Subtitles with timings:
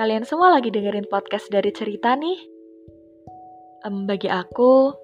[0.00, 2.40] Kalian semua lagi dengerin podcast dari cerita nih.
[3.84, 4.96] Um, bagi aku,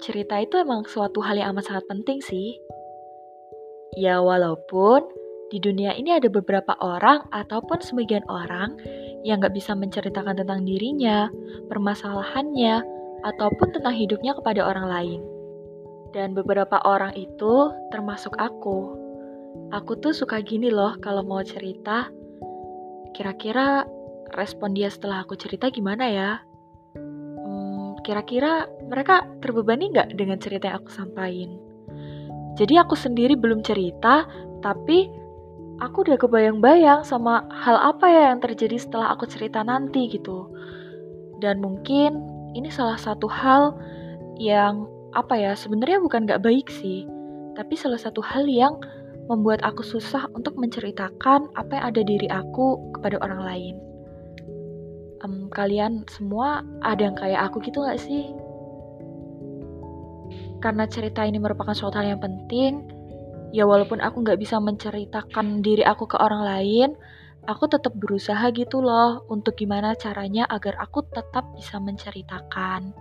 [0.00, 2.56] cerita itu emang suatu hal yang amat sangat penting sih.
[4.00, 5.04] Ya walaupun
[5.52, 8.72] di dunia ini ada beberapa orang ataupun sebagian orang
[9.20, 11.28] yang gak bisa menceritakan tentang dirinya,
[11.68, 12.80] permasalahannya,
[13.28, 15.20] ataupun tentang hidupnya kepada orang lain.
[16.16, 18.96] Dan beberapa orang itu termasuk aku.
[19.76, 22.08] Aku tuh suka gini loh kalau mau cerita.
[23.12, 23.97] Kira-kira
[24.38, 26.30] respon dia setelah aku cerita gimana ya?
[26.94, 31.58] Hmm, kira-kira mereka terbebani nggak dengan cerita yang aku sampaikan?
[32.58, 34.26] Jadi aku sendiri belum cerita,
[34.62, 35.06] tapi
[35.78, 40.50] aku udah kebayang-bayang sama hal apa ya yang terjadi setelah aku cerita nanti gitu.
[41.38, 42.18] Dan mungkin
[42.58, 43.78] ini salah satu hal
[44.42, 47.06] yang apa ya sebenarnya bukan gak baik sih,
[47.54, 48.74] tapi salah satu hal yang
[49.30, 53.74] membuat aku susah untuk menceritakan apa yang ada diri aku kepada orang lain.
[55.26, 58.30] Um, kalian semua ada yang kayak aku gitu gak sih?
[60.58, 62.86] Karena cerita ini merupakan suatu hal yang penting,
[63.54, 66.88] ya walaupun aku nggak bisa menceritakan diri aku ke orang lain,
[67.46, 72.92] aku tetap berusaha gitu loh untuk gimana caranya agar aku tetap bisa menceritakan.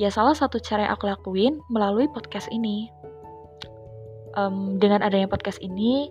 [0.00, 2.88] Ya salah satu cara yang aku lakuin melalui podcast ini.
[4.32, 6.08] Um, dengan adanya podcast ini,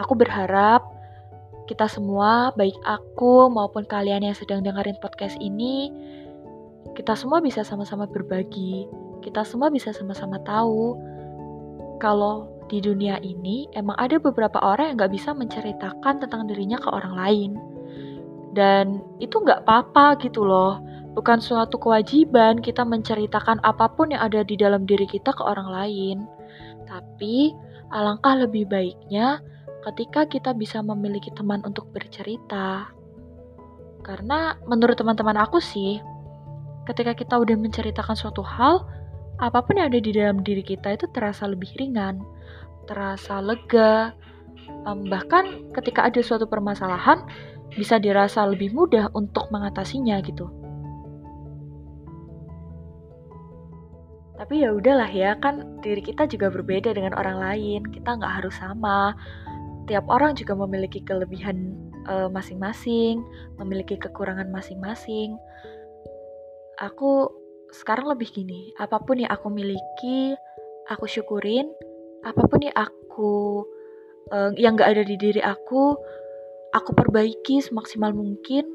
[0.00, 0.80] aku berharap
[1.68, 5.92] kita semua, baik aku maupun kalian yang sedang dengerin podcast ini,
[6.96, 8.88] kita semua bisa sama-sama berbagi.
[9.20, 10.96] Kita semua bisa sama-sama tahu
[12.00, 16.88] kalau di dunia ini emang ada beberapa orang yang gak bisa menceritakan tentang dirinya ke
[16.88, 17.50] orang lain.
[18.56, 20.80] Dan itu gak apa-apa gitu loh.
[21.12, 25.68] Bukan suatu kewajiban kita menceritakan apa pun yang ada di dalam diri kita ke orang
[25.68, 26.16] lain.
[26.88, 27.52] Tapi
[27.92, 29.42] alangkah lebih baiknya
[29.88, 32.92] ketika kita bisa memiliki teman untuk bercerita.
[34.04, 35.96] Karena menurut teman-teman aku sih,
[36.84, 38.84] ketika kita udah menceritakan suatu hal,
[39.40, 42.20] apa pun yang ada di dalam diri kita itu terasa lebih ringan,
[42.84, 44.12] terasa lega,
[45.08, 47.24] bahkan ketika ada suatu permasalahan
[47.72, 50.48] bisa dirasa lebih mudah untuk mengatasinya gitu.
[54.38, 57.82] Tapi ya udahlah ya, kan diri kita juga berbeda dengan orang lain.
[57.90, 59.12] Kita nggak harus sama.
[59.88, 61.72] Tiap orang juga memiliki kelebihan
[62.04, 63.24] uh, masing-masing,
[63.56, 65.40] memiliki kekurangan masing-masing.
[66.76, 67.32] Aku
[67.72, 70.36] sekarang lebih gini, apa pun yang aku miliki,
[70.92, 71.72] aku syukurin,
[72.20, 73.64] apa pun yang aku
[74.32, 75.96] uh, yang gak ada di diri aku,
[76.76, 78.68] aku perbaiki semaksimal mungkin.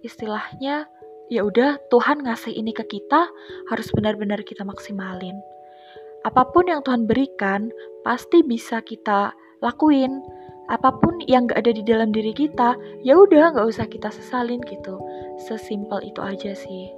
[0.00, 0.88] Istilahnya,
[1.28, 3.28] ya udah Tuhan ngasih ini ke kita,
[3.68, 5.36] harus benar-benar kita maksimalin.
[6.24, 7.70] Apa pun yang Tuhan berikan,
[8.02, 9.32] pasti bisa kita
[9.64, 10.22] lakuin.
[10.68, 14.60] Apa pun yang gak ada di dalam diri kita, ya udah nggak usah kita sesalin
[14.68, 15.00] gitu.
[15.48, 16.92] Sesimpel itu aja sih.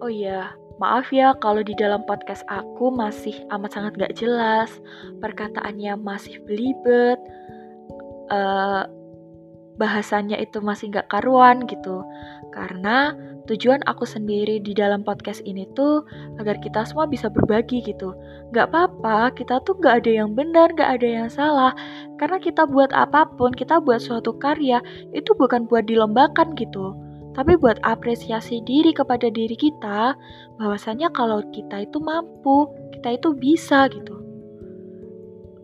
[0.00, 4.72] Oh iya, maaf ya kalau di dalam podcast aku masih amat sangat gak jelas,
[5.20, 7.20] perkataannya masih belibet,
[8.32, 8.88] uh,
[9.76, 12.00] bahasannya itu masih gak karuan gitu.
[12.48, 13.12] Karena
[13.48, 16.04] tujuan aku sendiri di dalam podcast ini tuh
[16.38, 18.12] agar kita semua bisa berbagi gitu.
[18.52, 21.72] Gak apa-apa, kita tuh gak ada yang benar, gak ada yang salah.
[22.20, 24.78] Karena kita buat apa pun, kita buat suatu karya,
[25.16, 27.08] itu bukan buat dilombakan gitu
[27.38, 30.18] tapi buat apresiasi diri kepada diri kita,
[30.58, 32.66] bahwasanya kalau kita itu mampu,
[32.98, 34.18] kita itu bisa gitu.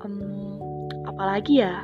[0.06, 0.54] Um,
[1.02, 1.82] apalagi ya?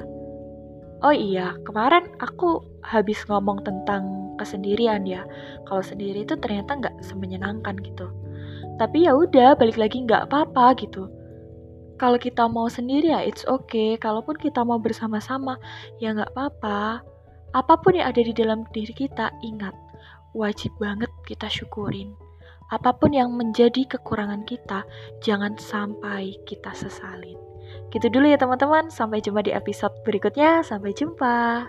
[1.01, 5.25] Oh iya, kemarin aku habis ngomong tentang kesendirian ya.
[5.65, 8.13] Kalau sendiri itu ternyata nggak semenyenangkan gitu.
[8.77, 11.09] Tapi ya udah, balik lagi nggak apa-apa gitu.
[11.97, 13.97] Kalau kita mau sendiri ya it's okay.
[13.97, 15.61] Kalaupun kita mau bersama-sama
[16.01, 17.05] ya nggak apa-apa
[17.51, 19.75] Apa pun yang ada di dalam diri kita, ingat,
[20.39, 22.15] wajib banget kita syukurin.
[22.71, 24.87] Apa pun yang menjadi kekurangan kita,
[25.19, 27.50] jangan sampai kita sesalin.
[27.91, 30.63] Gitu dulu ya teman-teman, sampai jumpa di episode berikutnya.
[30.63, 31.67] Sampai jumpa.